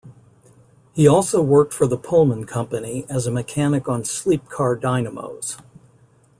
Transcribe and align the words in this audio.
He 0.93 1.07
also 1.07 1.43
worked 1.43 1.75
for 1.75 1.85
the 1.85 1.95
Pullman 1.95 2.45
Company 2.45 3.05
as 3.07 3.27
a 3.27 3.31
mechanic 3.31 3.87
on 3.87 4.03
sleep 4.03 4.49
car 4.49 4.75
dynamos. 4.75 5.57